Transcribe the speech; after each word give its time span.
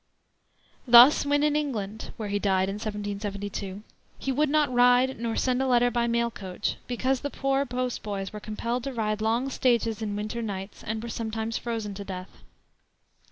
Thus, 0.87 1.27
when 1.27 1.43
in 1.43 1.55
England 1.55 2.11
where 2.17 2.29
he 2.29 2.39
died 2.39 2.69
in 2.69 2.77
1772 2.79 3.83
he 4.17 4.31
would 4.31 4.49
not 4.49 4.73
ride 4.73 5.19
nor 5.19 5.35
send 5.35 5.61
a 5.61 5.67
letter 5.67 5.91
by 5.91 6.07
mail 6.07 6.31
coach, 6.31 6.77
because 6.87 7.19
the 7.19 7.29
poor 7.29 7.67
post 7.67 8.01
boys 8.01 8.33
were 8.33 8.39
compelled 8.39 8.83
to 8.85 8.93
ride 8.93 9.21
long 9.21 9.51
stages 9.51 10.01
in 10.01 10.15
winter 10.15 10.41
nights, 10.41 10.83
and 10.83 11.03
were 11.03 11.09
sometimes 11.09 11.59
frozen 11.59 11.93
to 11.93 12.03
death. 12.03 12.41